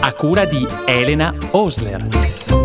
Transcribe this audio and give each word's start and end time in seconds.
a 0.00 0.12
cura 0.12 0.44
di 0.44 0.66
Elena 0.86 1.34
Osler. 1.50 2.59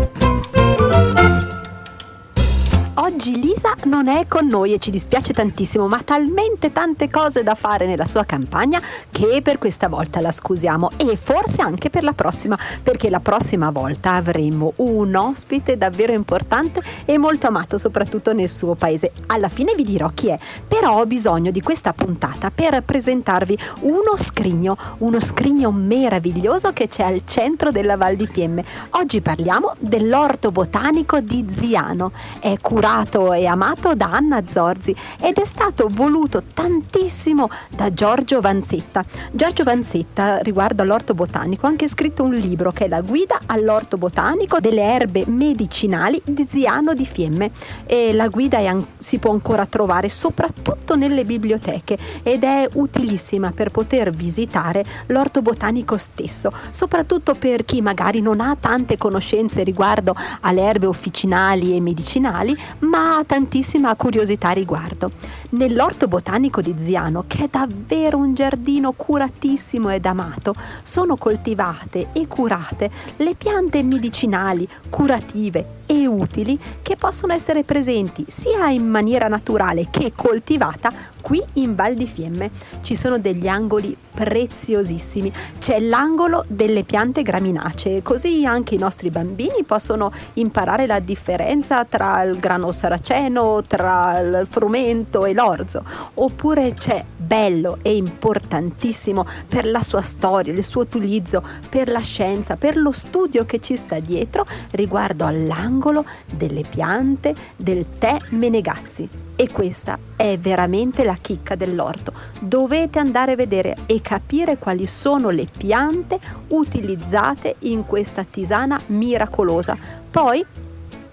Oggi 3.16 3.40
Lisa 3.40 3.74
non 3.84 4.08
è 4.08 4.26
con 4.26 4.46
noi 4.46 4.74
e 4.74 4.78
ci 4.78 4.90
dispiace 4.90 5.32
tantissimo, 5.32 5.88
ma 5.88 5.96
ha 5.96 6.02
talmente 6.02 6.70
tante 6.70 7.08
cose 7.08 7.42
da 7.42 7.54
fare 7.54 7.86
nella 7.86 8.04
sua 8.04 8.24
campagna 8.24 8.78
che 9.10 9.40
per 9.42 9.56
questa 9.56 9.88
volta 9.88 10.20
la 10.20 10.30
scusiamo 10.30 10.90
e 10.98 11.16
forse 11.16 11.62
anche 11.62 11.88
per 11.88 12.02
la 12.02 12.12
prossima, 12.12 12.58
perché 12.82 13.08
la 13.08 13.20
prossima 13.20 13.70
volta 13.70 14.12
avremo 14.16 14.74
un 14.76 15.14
ospite 15.14 15.78
davvero 15.78 16.12
importante 16.12 16.82
e 17.06 17.16
molto 17.16 17.46
amato 17.46 17.78
soprattutto 17.78 18.34
nel 18.34 18.50
suo 18.50 18.74
paese. 18.74 19.12
Alla 19.28 19.48
fine 19.48 19.72
vi 19.74 19.84
dirò 19.84 20.10
chi 20.12 20.28
è, 20.28 20.38
però 20.68 21.00
ho 21.00 21.06
bisogno 21.06 21.50
di 21.50 21.62
questa 21.62 21.94
puntata 21.94 22.50
per 22.50 22.82
presentarvi 22.82 23.58
uno 23.80 24.14
scrigno, 24.18 24.76
uno 24.98 25.20
scrigno 25.20 25.72
meraviglioso 25.72 26.74
che 26.74 26.86
c'è 26.86 27.04
al 27.04 27.22
centro 27.24 27.70
della 27.70 27.96
Val 27.96 28.14
di 28.14 28.28
Fiemme. 28.30 28.62
Oggi 28.90 29.22
parliamo 29.22 29.72
dell'orto 29.78 30.52
botanico 30.52 31.20
di 31.20 31.46
Ziano. 31.48 32.12
È 32.40 32.54
curato 32.60 33.04
curato 33.06 33.32
e 33.32 33.46
amato 33.46 33.94
da 33.94 34.10
Anna 34.10 34.42
Zorzi 34.46 34.94
ed 35.20 35.38
è 35.38 35.44
stato 35.44 35.88
voluto 35.90 36.42
tantissimo 36.52 37.48
da 37.70 37.90
Giorgio 37.90 38.40
Vanzetta. 38.40 39.04
Giorgio 39.32 39.64
Vanzetta, 39.64 40.38
riguardo 40.38 40.82
all'orto 40.82 41.14
botanico, 41.14 41.66
ha 41.66 41.68
anche 41.68 41.88
scritto 41.88 42.24
un 42.24 42.34
libro 42.34 42.72
che 42.72 42.86
è 42.86 42.88
la 42.88 43.00
guida 43.00 43.38
all'orto 43.46 43.96
botanico 43.96 44.58
delle 44.60 44.82
erbe 44.82 45.24
medicinali 45.26 46.20
di 46.24 46.46
Ziano 46.48 46.94
di 46.94 47.06
Fiemme 47.06 47.50
e 47.86 48.12
la 48.12 48.28
guida 48.28 48.58
è, 48.58 48.74
si 48.98 49.18
può 49.18 49.32
ancora 49.32 49.66
trovare 49.66 50.08
soprattutto 50.08 50.96
nelle 50.96 51.24
biblioteche 51.24 51.96
ed 52.22 52.42
è 52.42 52.68
utilissima 52.74 53.52
per 53.52 53.70
poter 53.70 54.10
visitare 54.10 54.84
l'orto 55.06 55.42
botanico 55.42 55.96
stesso, 55.96 56.52
soprattutto 56.70 57.34
per 57.34 57.64
chi 57.64 57.80
magari 57.80 58.20
non 58.20 58.40
ha 58.40 58.56
tante 58.58 58.96
conoscenze 58.96 59.62
riguardo 59.62 60.14
alle 60.40 60.62
erbe 60.62 60.86
officinali 60.86 61.76
e 61.76 61.80
medicinali, 61.80 62.56
ma 62.80 62.95
ha 62.96 63.22
tantissima 63.24 63.94
curiosità 63.94 64.48
a 64.48 64.52
riguardo. 64.52 65.10
Nell'orto 65.56 66.06
botanico 66.06 66.60
di 66.60 66.74
Ziano, 66.76 67.24
che 67.26 67.44
è 67.44 67.48
davvero 67.50 68.18
un 68.18 68.34
giardino 68.34 68.92
curatissimo 68.92 69.88
ed 69.88 70.04
amato, 70.04 70.54
sono 70.82 71.16
coltivate 71.16 72.08
e 72.12 72.26
curate 72.26 72.90
le 73.16 73.34
piante 73.34 73.82
medicinali, 73.82 74.68
curative 74.90 75.76
e 75.86 76.06
utili 76.06 76.58
che 76.82 76.96
possono 76.96 77.32
essere 77.32 77.62
presenti 77.62 78.24
sia 78.26 78.68
in 78.68 78.86
maniera 78.88 79.28
naturale 79.28 79.86
che 79.90 80.12
coltivata 80.14 80.90
qui 81.22 81.42
in 81.54 81.74
Val 81.74 81.94
di 81.94 82.06
Fiemme. 82.06 82.50
Ci 82.82 82.94
sono 82.94 83.18
degli 83.18 83.48
angoli 83.48 83.96
preziosissimi. 84.14 85.32
C'è 85.58 85.80
l'angolo 85.80 86.44
delle 86.48 86.84
piante 86.84 87.22
graminacee, 87.22 88.02
così 88.02 88.44
anche 88.44 88.74
i 88.74 88.78
nostri 88.78 89.10
bambini 89.10 89.64
possono 89.64 90.12
imparare 90.34 90.86
la 90.86 91.00
differenza 91.00 91.84
tra 91.84 92.22
il 92.22 92.38
grano 92.38 92.72
saraceno, 92.72 93.62
tra 93.66 94.18
il 94.18 94.46
frumento 94.48 95.24
e 95.24 95.34
l'orzo. 95.46 95.84
Oppure 96.14 96.74
c'è 96.74 97.04
bello 97.16 97.78
e 97.82 97.94
importantissimo 97.94 99.24
per 99.48 99.66
la 99.66 99.82
sua 99.82 100.02
storia, 100.02 100.52
il 100.52 100.64
suo 100.64 100.82
utilizzo, 100.82 101.42
per 101.68 101.88
la 101.88 102.00
scienza, 102.00 102.56
per 102.56 102.76
lo 102.76 102.90
studio 102.90 103.44
che 103.44 103.60
ci 103.60 103.76
sta 103.76 103.98
dietro 104.00 104.44
riguardo 104.72 105.24
all'angolo 105.24 106.04
delle 106.32 106.62
piante 106.68 107.34
del 107.56 107.86
tè 107.98 108.16
Menegazzi. 108.30 109.08
E 109.38 109.52
questa 109.52 109.98
è 110.16 110.38
veramente 110.38 111.04
la 111.04 111.18
chicca 111.20 111.56
dell'orto. 111.56 112.10
Dovete 112.40 112.98
andare 112.98 113.32
a 113.32 113.36
vedere 113.36 113.76
e 113.84 114.00
capire 114.00 114.56
quali 114.56 114.86
sono 114.86 115.28
le 115.28 115.46
piante 115.54 116.18
utilizzate 116.48 117.56
in 117.60 117.84
questa 117.84 118.24
tisana 118.24 118.80
miracolosa. 118.86 119.76
Poi 120.10 120.42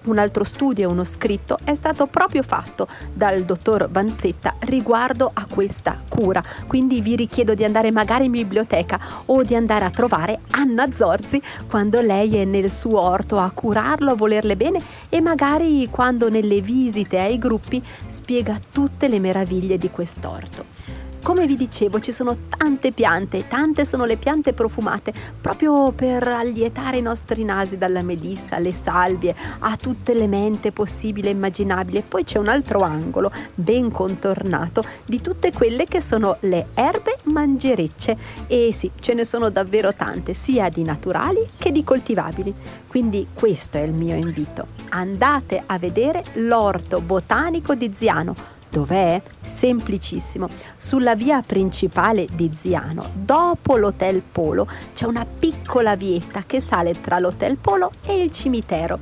un 0.04 0.18
altro 0.18 0.44
studio 0.44 0.88
e 0.88 0.90
uno 0.90 1.04
scritto 1.04 1.58
è 1.64 1.74
stato 1.74 2.06
proprio 2.06 2.42
fatto 2.42 2.86
dal 3.12 3.42
dottor 3.42 3.88
Vanzetta 3.90 4.54
riguardo 4.60 5.30
a 5.32 5.46
questa 5.46 6.00
cura. 6.08 6.42
Quindi 6.66 7.00
vi 7.00 7.16
richiedo 7.16 7.54
di 7.54 7.64
andare 7.64 7.90
magari 7.90 8.26
in 8.26 8.32
biblioteca 8.32 8.98
o 9.26 9.42
di 9.42 9.54
andare 9.54 9.84
a 9.84 9.90
trovare 9.90 10.40
Anna 10.50 10.90
Zorzi 10.90 11.40
quando 11.68 12.00
lei 12.00 12.36
è 12.36 12.44
nel 12.44 12.70
suo 12.70 13.00
orto 13.00 13.38
a 13.38 13.50
curarlo, 13.50 14.12
a 14.12 14.14
volerle 14.14 14.56
bene 14.56 14.80
e 15.08 15.20
magari 15.20 15.88
quando 15.90 16.28
nelle 16.28 16.60
visite 16.60 17.18
ai 17.18 17.38
gruppi 17.38 17.82
spiega 18.06 18.58
tutte 18.72 19.08
le 19.08 19.18
meraviglie 19.18 19.78
di 19.78 19.90
quest'orto. 19.90 20.93
Come 21.24 21.46
vi 21.46 21.56
dicevo, 21.56 22.00
ci 22.00 22.12
sono 22.12 22.36
tante 22.54 22.92
piante, 22.92 23.48
tante 23.48 23.86
sono 23.86 24.04
le 24.04 24.18
piante 24.18 24.52
profumate, 24.52 25.10
proprio 25.40 25.90
per 25.90 26.28
allietare 26.28 26.98
i 26.98 27.02
nostri 27.02 27.44
nasi 27.44 27.78
dalla 27.78 28.02
melissa, 28.02 28.56
alle 28.56 28.74
salvie, 28.74 29.34
a 29.60 29.74
tutte 29.76 30.12
le 30.12 30.26
mente 30.26 30.70
possibili 30.70 31.28
e 31.28 31.30
immaginabili. 31.30 31.96
E 31.96 32.02
poi 32.02 32.24
c'è 32.24 32.38
un 32.38 32.48
altro 32.48 32.80
angolo 32.80 33.32
ben 33.54 33.90
contornato 33.90 34.84
di 35.06 35.22
tutte 35.22 35.50
quelle 35.50 35.86
che 35.86 36.02
sono 36.02 36.36
le 36.40 36.66
erbe 36.74 37.16
mangerecce. 37.22 38.18
E 38.46 38.68
sì, 38.74 38.90
ce 39.00 39.14
ne 39.14 39.24
sono 39.24 39.48
davvero 39.48 39.94
tante, 39.94 40.34
sia 40.34 40.68
di 40.68 40.82
naturali 40.82 41.40
che 41.56 41.72
di 41.72 41.82
coltivabili. 41.82 42.54
Quindi 42.86 43.28
questo 43.32 43.78
è 43.78 43.80
il 43.80 43.94
mio 43.94 44.14
invito. 44.14 44.66
Andate 44.90 45.62
a 45.64 45.78
vedere 45.78 46.22
l'orto 46.34 47.00
botanico 47.00 47.74
di 47.74 47.90
Ziano 47.94 48.54
Dov'è? 48.74 49.22
Semplicissimo. 49.40 50.48
Sulla 50.76 51.14
via 51.14 51.40
principale 51.42 52.26
di 52.32 52.50
Ziano, 52.52 53.08
dopo 53.14 53.76
l'Hotel 53.76 54.20
Polo, 54.20 54.66
c'è 54.92 55.06
una 55.06 55.24
piccola 55.24 55.94
vietta 55.94 56.42
che 56.44 56.60
sale 56.60 57.00
tra 57.00 57.20
l'Hotel 57.20 57.56
Polo 57.56 57.92
e 58.04 58.20
il 58.20 58.32
cimitero 58.32 58.98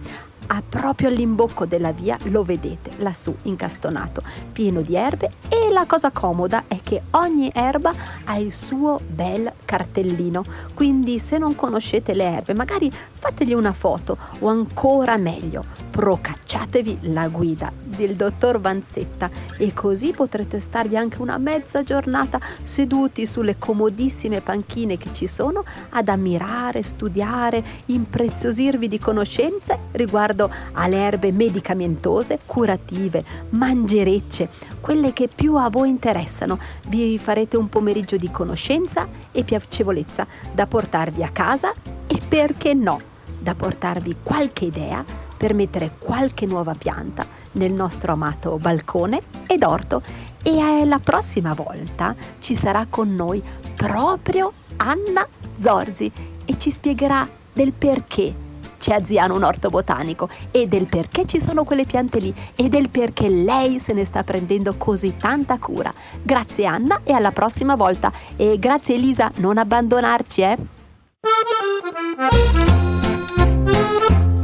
ah, 0.49 0.63
proprio 0.69 1.09
all'imbocco 1.09 1.65
della 1.65 1.93
via 1.93 2.19
lo 2.25 2.43
vedete 2.43 2.91
lassù 2.97 3.35
incastonato, 3.45 4.23
pieno 4.53 4.83
di 4.83 4.95
erbe 4.95 5.31
e 5.49 5.71
la 5.71 5.87
cosa 5.87 6.11
comoda 6.11 6.65
è 6.69 6.79
che 6.83 7.05
ogni 7.13 7.51
erba 7.55 7.95
ha 8.25 8.37
il 8.37 8.53
suo 8.53 9.01
bel 9.07 9.51
cartellino, 9.65 10.45
quindi 10.75 11.19
se 11.19 11.39
non 11.39 11.55
conoscete 11.55 12.13
le 12.13 12.25
erbe 12.25 12.53
magari 12.53 12.91
fategli 12.93 13.55
una 13.55 13.73
foto 13.73 14.19
o 14.41 14.49
ancora 14.49 15.17
meglio 15.17 15.65
procacciatevi 15.91 16.99
la 17.13 17.29
guida 17.29 17.73
del 18.07 18.17
dottor 18.17 18.61
Vanzetta 18.61 19.31
e 19.57 19.73
così 19.73 20.13
potrete 20.13 20.59
starvi 20.59 20.97
anche 20.97 21.23
una 21.23 21.39
mezza 21.39 21.85
giornata 21.85 22.41
seduti 22.63 23.27
sulle 23.27 23.59
comodissime 23.59 24.41
panchine 24.41 24.97
che 24.99 25.13
ci 25.13 25.29
sono 25.29 25.65
ad 25.91 26.09
ammirare, 26.09 26.83
studiare, 26.83 27.63
impreziosirvi 27.87 28.89
di 28.89 28.99
conoscenze 28.99 29.79
riguardo 29.93 30.51
alle 30.73 30.97
erbe 30.97 31.31
medicamentose, 31.31 32.41
curative, 32.45 33.23
mangerecce, 33.51 34.49
quelle 34.81 35.13
che 35.13 35.29
più 35.33 35.57
a 35.57 35.71
voi 35.71 35.89
interessano. 35.89 36.59
Vi 36.89 37.19
farete 37.19 37.57
un 37.57 37.69
pomeriggio 37.69 38.17
di 38.17 38.31
conoscenza 38.31 39.07
e 39.31 39.45
piacevolezza 39.45 40.27
da 40.53 40.67
portarvi 40.67 41.23
a 41.23 41.29
casa 41.29 41.73
e 42.07 42.21
perché 42.27 42.75
no, 42.75 43.01
da 43.39 43.55
portarvi 43.55 44.17
qualche 44.23 44.65
idea 44.65 45.05
per 45.37 45.55
mettere 45.55 45.93
qualche 45.99 46.47
nuova 46.47 46.75
pianta 46.75 47.42
nel 47.53 47.73
nostro 47.73 48.13
amato 48.13 48.59
balcone 48.59 49.21
ed 49.47 49.63
orto 49.63 50.03
e 50.43 50.85
la 50.85 50.99
prossima 50.99 51.55
volta 51.55 52.15
ci 52.41 52.55
sarà 52.55 52.87
con 52.89 53.15
noi 53.15 53.43
proprio 53.77 54.53
Anna 54.77 55.27
Zorzi 55.57 56.11
e 56.45 56.59
ci 56.59 56.71
spiegherà 56.71 57.29
del 57.53 57.73
perché 57.73 58.35
c'è 58.83 58.95
a 58.95 59.05
Ziano 59.05 59.37
un 59.37 59.45
orto 59.45 59.71
botanico 59.71 60.29
e 60.51 60.67
del 60.67 60.87
perché 60.87 61.25
ci 61.25 61.41
sono 61.41 61.63
quelle 61.63 61.85
piante 61.85 62.19
lì 62.19 62.35
e 62.57 62.69
del 62.69 62.89
perché 62.89 63.29
lei 63.29 63.79
se 63.79 63.93
ne 63.93 64.05
sta 64.05 64.25
prendendo 64.25 64.75
così 64.77 65.17
tanta 65.17 65.57
cura. 65.59 65.95
Grazie 66.21 66.67
Anna 66.67 67.03
e 67.05 67.13
alla 67.13 67.31
prossima 67.31 67.77
volta. 67.77 68.11
E 68.35 68.59
grazie 68.59 68.97
Elisa, 68.97 69.31
non 69.37 69.57
abbandonarci, 69.57 70.41
eh? 70.41 70.57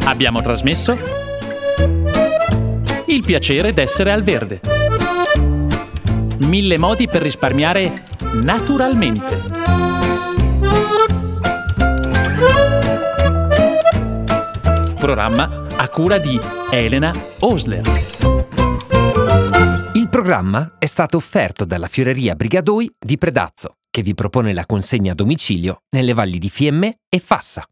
Abbiamo 0.05 0.41
trasmesso 0.41 1.28
Il 3.09 3.23
piacere 3.23 3.73
d'essere 3.73 4.13
al 4.13 4.23
verde. 4.23 4.61
Mille 6.41 6.79
modi 6.79 7.09
per 7.09 7.23
risparmiare 7.23 8.05
naturalmente 8.35 9.59
programma 14.99 15.67
a 15.77 15.89
cura 15.89 16.19
di 16.19 16.39
Elena 16.71 17.11
Osler. 17.39 17.83
Il 19.95 20.09
programma 20.11 20.75
è 20.79 20.87
stato 20.87 21.17
offerto 21.17 21.65
dalla 21.65 21.87
Fioreria 21.87 22.35
Brigadoi 22.35 22.91
di 22.99 23.17
Predazzo, 23.17 23.77
che 23.91 24.03
vi 24.03 24.15
propone 24.15 24.53
la 24.53 24.67
consegna 24.67 25.13
a 25.13 25.15
domicilio 25.15 25.83
nelle 25.91 26.13
valli 26.13 26.39
di 26.39 26.51
Fiemme 26.51 26.97
e 27.09 27.21
Fassa. 27.21 27.65